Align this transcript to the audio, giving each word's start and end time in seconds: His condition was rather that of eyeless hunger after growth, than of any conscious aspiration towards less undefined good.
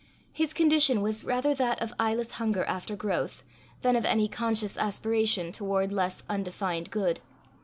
His 0.33 0.51
condition 0.51 1.01
was 1.03 1.23
rather 1.23 1.53
that 1.53 1.79
of 1.79 1.93
eyeless 1.99 2.31
hunger 2.31 2.63
after 2.65 2.95
growth, 2.95 3.43
than 3.83 3.95
of 3.95 4.03
any 4.03 4.27
conscious 4.27 4.75
aspiration 4.75 5.51
towards 5.51 5.93
less 5.93 6.23
undefined 6.27 6.89
good. 6.89 7.19